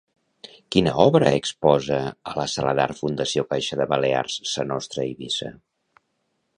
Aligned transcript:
Quina 0.75 0.93
obra 1.03 1.33
exposa 1.39 1.99
a 2.31 2.35
la 2.41 2.47
Sala 2.55 2.73
d'Art 2.81 3.03
Fundació 3.03 3.47
Caixa 3.53 3.81
de 3.83 3.89
Balears- 3.95 4.41
Sa 4.55 4.69
Nostra 4.75 5.09
Eivissa? 5.09 5.55